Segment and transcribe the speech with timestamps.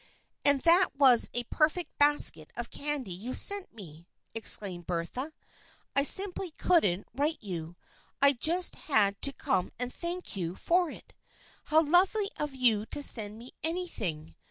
[0.43, 5.31] "And that was a perfect basket of candy you sent me!" exclaimed Bertha."
[5.95, 7.75] I simply couldn't write to you.
[8.19, 11.13] I just had to come and thank you for it.
[11.65, 14.33] How lovely of you to send me anything